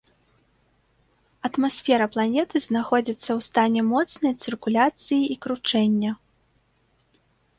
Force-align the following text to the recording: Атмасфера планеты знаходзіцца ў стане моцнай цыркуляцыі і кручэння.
Атмасфера 1.49 2.07
планеты 2.13 2.55
знаходзіцца 2.67 3.21
ў 3.21 3.39
стане 3.49 3.81
моцнай 3.91 4.33
цыркуляцыі 4.45 5.19
і 5.35 5.39
кручэння. 5.47 6.11